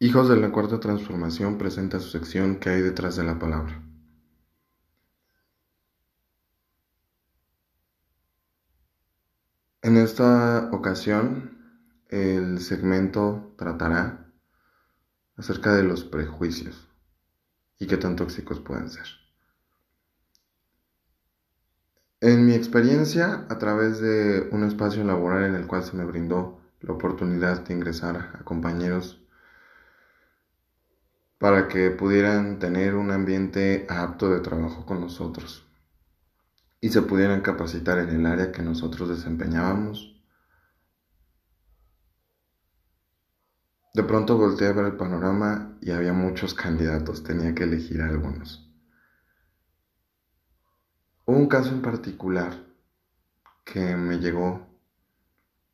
[0.00, 3.80] Hijos de la Cuarta Transformación presenta su sección ¿Qué hay detrás de la palabra?
[9.82, 11.58] En esta ocasión,
[12.08, 14.32] el segmento tratará
[15.36, 16.88] acerca de los prejuicios
[17.78, 19.06] y qué tan tóxicos pueden ser.
[22.20, 26.60] En mi experiencia, a través de un espacio laboral en el cual se me brindó
[26.80, 29.23] la oportunidad de ingresar a compañeros
[31.44, 35.68] para que pudieran tener un ambiente apto de trabajo con nosotros
[36.80, 40.18] y se pudieran capacitar en el área que nosotros desempeñábamos.
[43.92, 48.66] De pronto volteé a ver el panorama y había muchos candidatos, tenía que elegir algunos.
[51.26, 52.54] Hubo un caso en particular
[53.66, 54.66] que me llegó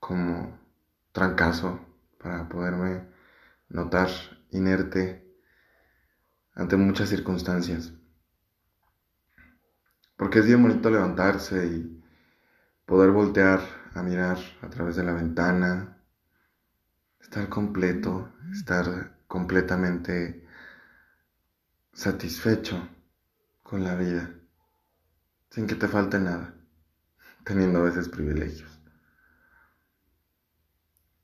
[0.00, 0.58] como
[1.12, 1.78] trancazo
[2.18, 3.04] para poderme
[3.68, 4.08] notar
[4.50, 5.29] inerte
[6.54, 7.92] ante muchas circunstancias.
[10.16, 12.02] Porque es bien bonito levantarse y
[12.84, 13.60] poder voltear
[13.94, 15.98] a mirar a través de la ventana,
[17.20, 20.46] estar completo, estar completamente
[21.92, 22.88] satisfecho
[23.62, 24.30] con la vida,
[25.50, 26.54] sin que te falte nada,
[27.44, 28.80] teniendo a veces privilegios.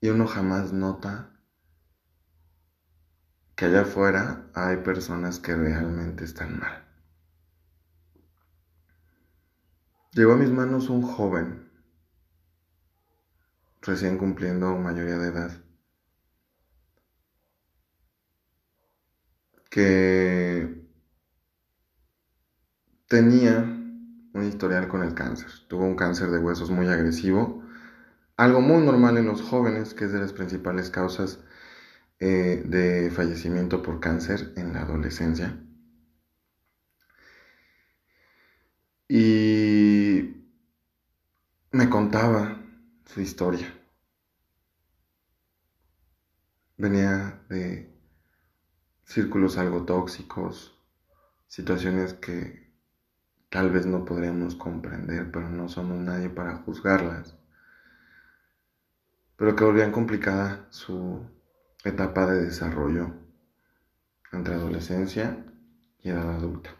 [0.00, 1.37] Y uno jamás nota
[3.58, 6.86] que allá afuera hay personas que realmente están mal.
[10.12, 11.68] Llegó a mis manos un joven,
[13.82, 15.50] recién cumpliendo mayoría de edad,
[19.70, 20.88] que
[23.08, 25.50] tenía un historial con el cáncer.
[25.66, 27.64] Tuvo un cáncer de huesos muy agresivo,
[28.36, 31.40] algo muy normal en los jóvenes, que es de las principales causas
[32.20, 35.56] eh, de fallecimiento por cáncer en la adolescencia.
[39.08, 40.44] Y
[41.72, 42.60] me contaba
[43.06, 43.72] su historia.
[46.76, 47.90] Venía de
[49.04, 50.78] círculos algo tóxicos,
[51.46, 52.70] situaciones que
[53.48, 57.36] tal vez no podríamos comprender, pero no somos nadie para juzgarlas.
[59.36, 61.24] Pero que volvían complicada su
[61.84, 63.14] etapa de desarrollo
[64.32, 65.44] entre adolescencia
[66.00, 66.70] y edad adulta.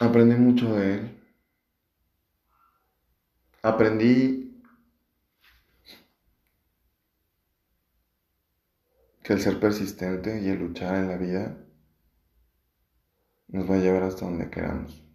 [0.00, 1.20] Aprendí mucho de él.
[3.62, 4.62] Aprendí
[9.22, 11.58] que el ser persistente y el luchar en la vida
[13.48, 15.09] nos va a llevar hasta donde queramos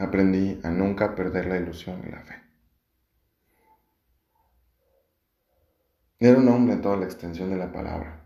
[0.00, 2.34] aprendí a nunca perder la ilusión y la fe.
[6.18, 8.24] Era un hombre en toda la extensión de la palabra.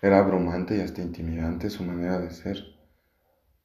[0.00, 2.58] Era abrumante y hasta intimidante su manera de ser.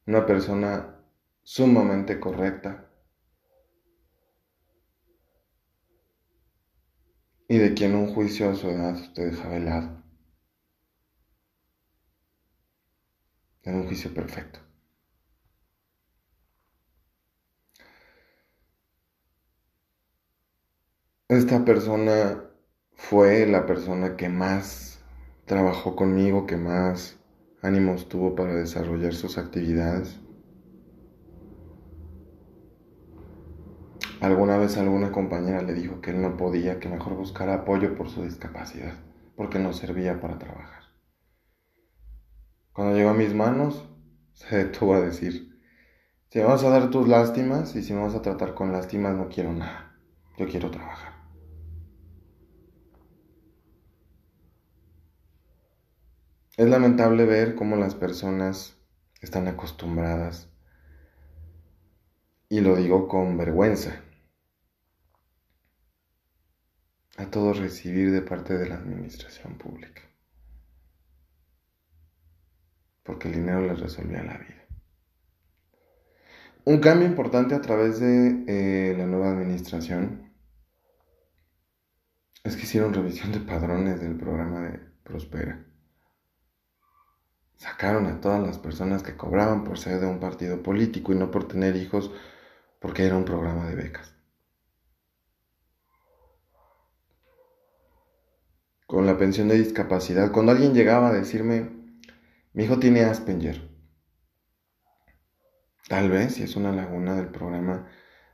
[0.05, 1.01] Una persona
[1.43, 2.89] sumamente correcta.
[7.47, 10.03] Y de quien un juicio a su edad te deja velado.
[13.63, 14.68] Era un juicio perfecto.
[21.29, 22.43] Esta persona
[22.95, 24.99] fue la persona que más
[25.45, 27.19] trabajó conmigo, que más
[27.61, 30.19] ánimos tuvo para desarrollar sus actividades.
[34.21, 38.09] Alguna vez alguna compañera le dijo que él no podía, que mejor buscara apoyo por
[38.09, 38.95] su discapacidad,
[39.35, 40.81] porque no servía para trabajar.
[42.73, 43.87] Cuando llegó a mis manos,
[44.33, 45.61] se detuvo a decir,
[46.29, 49.15] si me vas a dar tus lástimas y si me vas a tratar con lástimas,
[49.15, 49.95] no quiero nada,
[50.35, 51.18] yo quiero trabajar.
[56.59, 58.77] Es lamentable ver cómo las personas
[59.21, 60.49] están acostumbradas,
[62.49, 64.01] y lo digo con vergüenza,
[67.15, 70.01] a todo recibir de parte de la administración pública,
[73.03, 74.65] porque el dinero les resolvía la vida.
[76.65, 80.33] Un cambio importante a través de eh, la nueva administración
[82.43, 85.68] es que hicieron revisión de padrones del programa de Prospera
[87.59, 91.29] sacaron a todas las personas que cobraban por ser de un partido político y no
[91.29, 92.09] por tener hijos
[92.79, 94.15] porque era un programa de becas.
[98.87, 101.69] Con la pensión de discapacidad, cuando alguien llegaba a decirme,
[102.53, 103.69] mi hijo tiene Asperger,
[105.89, 107.87] tal vez si es una laguna del programa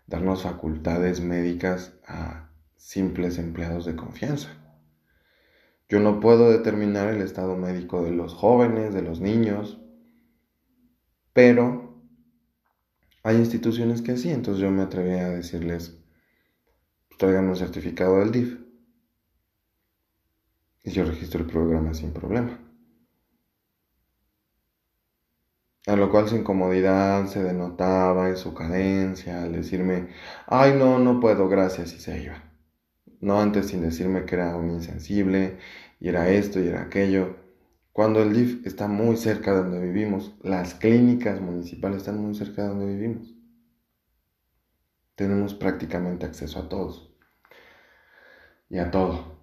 [0.05, 4.64] darnos facultades médicas a simples empleados de confianza.
[5.87, 9.79] Yo no puedo determinar el estado médico de los jóvenes, de los niños,
[11.31, 11.85] pero
[13.23, 15.97] hay instituciones que sí, entonces yo me atreví a decirles,
[17.07, 18.59] pues, traigan un certificado del DIF.
[20.83, 22.59] Y yo registro el programa sin problema.
[25.87, 30.09] A lo cual su incomodidad se denotaba en su cadencia al decirme,
[30.47, 32.54] ay no, no puedo, gracias, y se iba.
[33.21, 35.57] No antes sin decirme que era un insensible,
[35.99, 37.37] y era esto y era aquello.
[37.93, 42.63] Cuando el DIF está muy cerca de donde vivimos, las clínicas municipales están muy cerca
[42.63, 43.33] de donde vivimos.
[45.15, 47.09] Tenemos prácticamente acceso a todos.
[48.69, 49.35] Y a todo.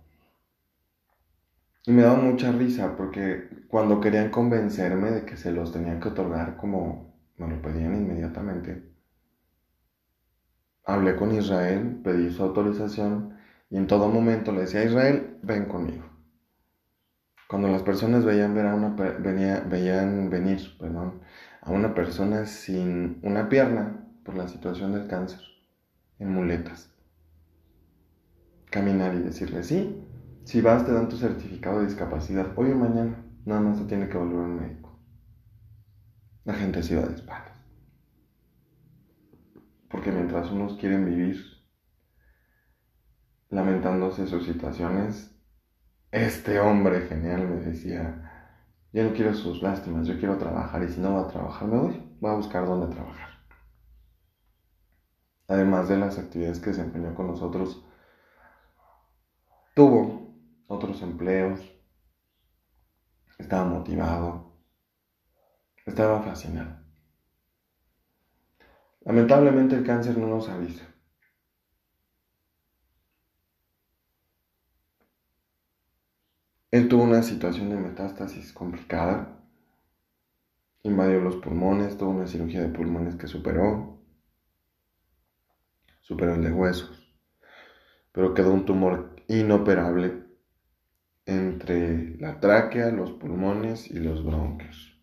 [1.86, 6.08] Y me daba mucha risa porque cuando querían convencerme de que se los tenían que
[6.08, 8.84] otorgar como me lo pedían inmediatamente,
[10.84, 13.36] hablé con Israel, pedí su autorización
[13.72, 16.04] y en todo momento le decía a Israel, ven conmigo.
[17.48, 20.60] Cuando las personas veían, ver a una, veían venir
[21.62, 25.40] a una persona sin una pierna por la situación del cáncer,
[26.18, 26.92] en muletas,
[28.68, 30.06] caminar y decirle, sí,
[30.44, 33.24] si vas, te dan tu certificado de discapacidad hoy o mañana.
[33.46, 34.98] Nada más se tiene que volver un médico.
[36.44, 37.58] La gente se va de espaldas.
[39.88, 41.51] Porque mientras unos quieren vivir
[43.52, 45.30] lamentándose sus situaciones,
[46.10, 48.48] este hombre genial me decía,
[48.92, 51.78] yo no quiero sus lástimas, yo quiero trabajar y si no va a trabajar me
[51.78, 53.28] voy, voy a buscar dónde trabajar.
[55.48, 57.84] Además de las actividades que desempeñó con nosotros,
[59.74, 60.34] tuvo
[60.66, 61.60] otros empleos,
[63.38, 64.56] estaba motivado,
[65.84, 66.80] estaba fascinado.
[69.02, 70.91] Lamentablemente el cáncer no nos avisa.
[76.72, 79.38] Él tuvo una situación de metástasis complicada,
[80.82, 84.00] invadió los pulmones, tuvo una cirugía de pulmones que superó,
[86.00, 87.14] superó el de huesos,
[88.10, 90.24] pero quedó un tumor inoperable
[91.26, 94.98] entre la tráquea, los pulmones y los bronquios.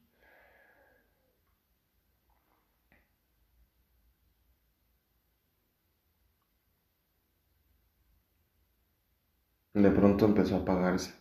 [9.75, 11.18] De pronto empezó a apagarse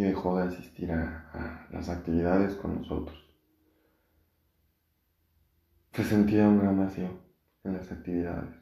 [0.00, 3.22] y dejó de asistir a, las actividades con nosotros.
[5.92, 7.20] Se sentía un gran vacío
[7.64, 8.58] en las actividades.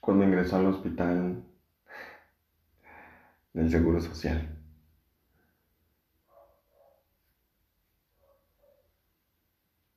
[0.00, 1.44] cuando ingresó al hospital
[3.52, 4.58] del Seguro Social.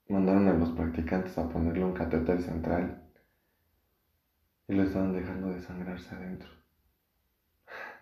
[0.08, 3.02] Mandaron a los practicantes a ponerle un catéter central
[4.68, 6.63] y lo estaban dejando desangrarse adentro.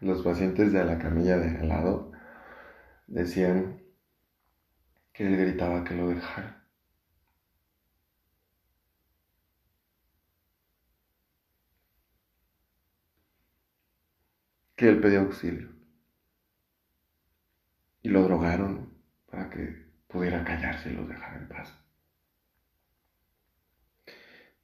[0.02, 2.12] Los pacientes de la camilla de al lado
[3.06, 3.80] decían
[5.12, 6.58] que él gritaba que lo dejara.
[14.74, 15.68] que él pedía auxilio.
[18.02, 18.92] Y lo drogaron
[19.30, 21.72] para que pudiera callarse y los dejara en paz.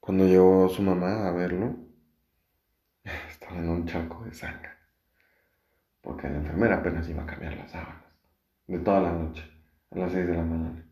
[0.01, 1.77] Cuando llegó su mamá a verlo,
[3.31, 4.78] estaba en un charco de sangre,
[6.03, 8.05] porque la enfermera apenas iba a cambiar las sábanas,
[8.67, 9.45] de toda la noche,
[9.91, 10.85] a las seis de la mañana.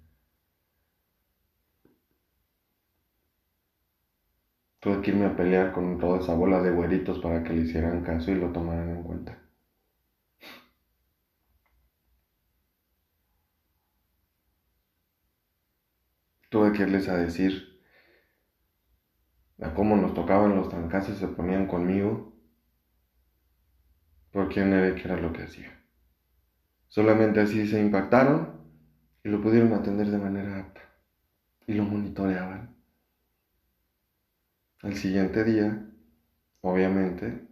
[4.80, 8.02] Tuve que irme a pelear con toda esa bola de güeritos para que le hicieran
[8.04, 9.42] caso y lo tomaran en cuenta.
[16.50, 17.80] Tuve que irles a decir
[19.60, 22.35] a cómo nos tocaban los trancazos y se ponían conmigo
[24.36, 25.72] por quién era era lo que hacía.
[26.88, 28.60] Solamente así se impactaron
[29.24, 30.82] y lo pudieron atender de manera apta
[31.66, 32.76] y lo monitoreaban.
[34.82, 35.82] El siguiente día,
[36.60, 37.48] obviamente,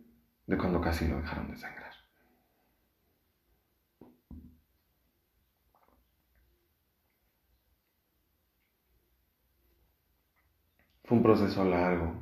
[0.47, 1.95] de cuando casi lo dejaron de sangrar.
[11.05, 12.13] Fue un proceso largo.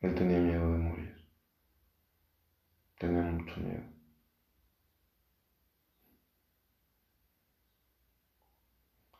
[0.00, 0.97] Él tenía miedo de morir
[2.98, 3.84] tener mucho miedo.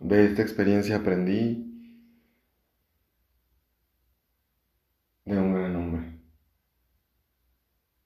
[0.00, 1.64] De esta experiencia aprendí
[5.24, 6.20] de un gran hombre,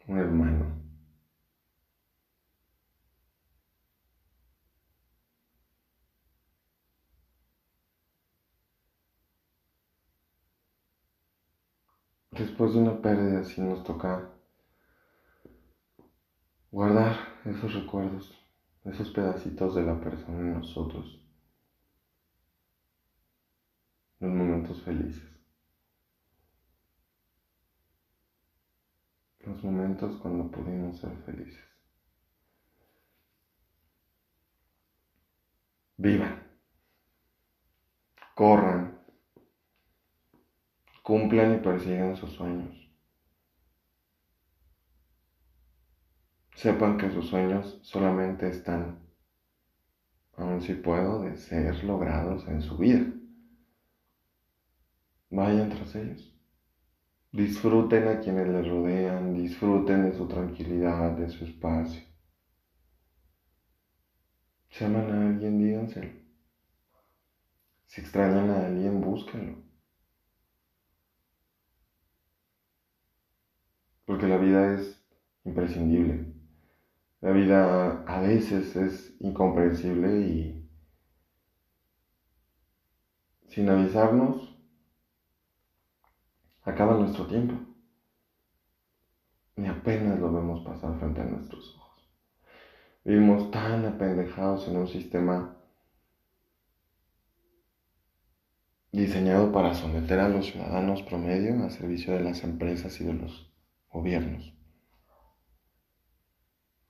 [0.07, 0.83] un hermano.
[12.33, 14.33] Después de una pérdida así nos toca
[16.73, 17.15] guardar
[17.45, 18.33] esos recuerdos,
[18.85, 21.23] esos pedacitos de la persona en nosotros,
[24.19, 25.23] los momentos felices,
[29.41, 31.63] los momentos cuando pudimos ser felices.
[35.99, 36.43] Vivan,
[38.35, 38.99] corran,
[41.03, 42.82] cumplan y persigan sus sueños.
[46.63, 49.01] Sepan que sus sueños solamente están,
[50.37, 53.05] aun si puedo, de ser logrados en su vida.
[55.29, 56.33] Vayan tras ellos.
[57.33, 62.01] Disfruten a quienes les rodean, disfruten de su tranquilidad, de su espacio.
[64.71, 66.13] Si aman a alguien, díganselo.
[67.87, 69.57] Si extrañan a alguien, búsquenlo.
[74.05, 75.05] Porque la vida es
[75.45, 76.32] imprescindible.
[77.23, 80.69] La vida a veces es incomprensible y
[83.47, 84.59] sin avisarnos
[86.65, 87.55] acaba nuestro tiempo.
[89.55, 92.11] Ni apenas lo vemos pasar frente a nuestros ojos.
[93.05, 95.57] Vivimos tan apendejados en un sistema
[98.91, 103.55] diseñado para someter a los ciudadanos promedio a servicio de las empresas y de los
[103.93, 104.62] gobiernos.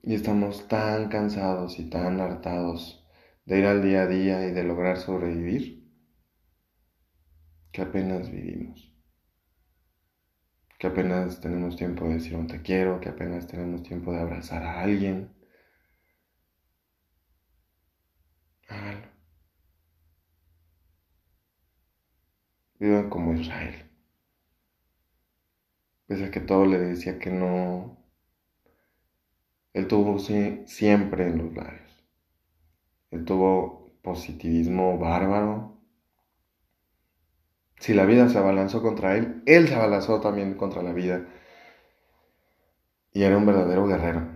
[0.03, 3.07] Y estamos tan cansados y tan hartados
[3.45, 5.89] de ir al día a día y de lograr sobrevivir
[7.71, 8.93] que apenas vivimos.
[10.79, 14.65] Que apenas tenemos tiempo de decir un te quiero, que apenas tenemos tiempo de abrazar
[14.65, 15.33] a alguien.
[18.69, 19.07] Hágalo.
[22.81, 23.89] Vivan como Israel.
[26.07, 28.02] Pese a que todo le decía que no
[29.75, 32.05] él tuvo siempre en los labios.
[33.11, 35.79] Él tuvo positivismo bárbaro.
[37.79, 41.27] Si la vida se abalanzó contra él, él se abalanzó también contra la vida.
[43.13, 44.29] Y era un verdadero guerrero.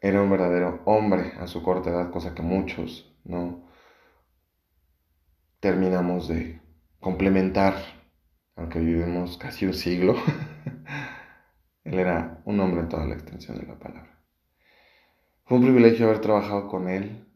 [0.00, 3.68] Era un verdadero hombre a su corta edad, cosa que muchos no
[5.60, 6.60] terminamos de
[7.00, 7.74] complementar,
[8.54, 10.14] aunque vivimos casi un siglo.
[11.84, 14.17] él era un hombre en toda la extensión de la palabra.
[15.48, 17.26] Fue un privilegio haber trabajado con él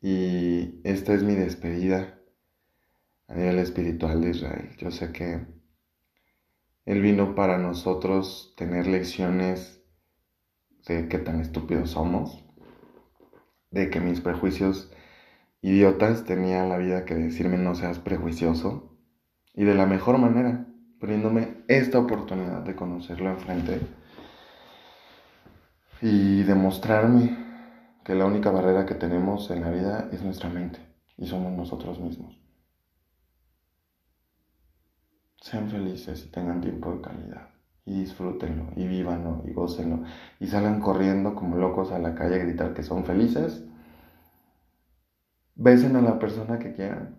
[0.00, 2.18] y esta es mi despedida
[3.28, 4.70] a nivel espiritual de Israel.
[4.78, 5.44] Yo sé que
[6.86, 9.84] él vino para nosotros tener lecciones
[10.86, 12.42] de qué tan estúpidos somos,
[13.70, 14.90] de que mis prejuicios
[15.60, 18.96] idiotas tenían la vida que decirme no seas prejuicioso
[19.52, 20.66] y de la mejor manera,
[20.98, 23.82] poniéndome esta oportunidad de conocerlo enfrente
[26.00, 27.49] y demostrarme
[28.04, 30.80] que la única barrera que tenemos en la vida es nuestra mente
[31.16, 32.40] y somos nosotros mismos.
[35.40, 37.50] Sean felices y tengan tiempo de calidad
[37.84, 40.04] y disfrútenlo y vívanlo y gócenlo
[40.38, 43.64] y salgan corriendo como locos a la calle a gritar que son felices.
[45.54, 47.16] Besen a la persona que quieran.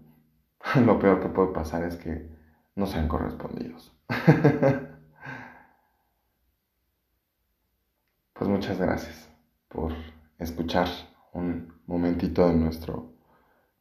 [0.86, 2.30] Lo peor que puede pasar es que
[2.76, 3.96] no sean correspondidos.
[8.34, 9.30] pues muchas gracias
[9.68, 9.94] por
[10.42, 10.88] escuchar
[11.34, 13.14] un momentito de nuestro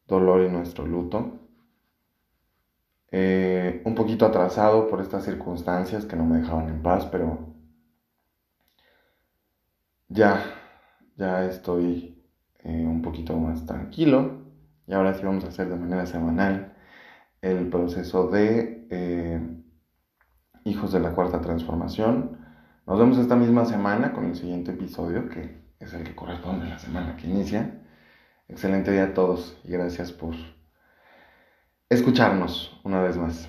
[0.07, 1.38] dolor y nuestro luto.
[3.11, 7.55] Eh, un poquito atrasado por estas circunstancias que no me dejaban en paz, pero
[10.09, 10.45] ya,
[11.17, 12.23] ya estoy
[12.61, 14.43] eh, un poquito más tranquilo.
[14.87, 16.75] Y ahora sí vamos a hacer de manera semanal
[17.40, 19.40] el proceso de eh,
[20.64, 22.38] Hijos de la Cuarta Transformación.
[22.87, 26.71] Nos vemos esta misma semana con el siguiente episodio que es el que corresponde a
[26.71, 27.81] la semana que inicia.
[28.49, 30.35] Excelente día a todos y gracias por
[31.89, 33.49] escucharnos una vez más.